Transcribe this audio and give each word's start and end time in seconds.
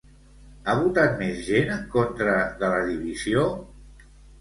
Ha 0.65 0.73
votat 0.79 1.13
més 1.19 1.45
gent 1.51 1.71
en 1.77 1.85
contra 1.99 2.41
de 2.65 2.75
la 2.75 2.83
divisió? 2.91 3.49